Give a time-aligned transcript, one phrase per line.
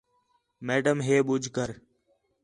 [0.65, 1.69] میڈم ہے ٻُجھ کر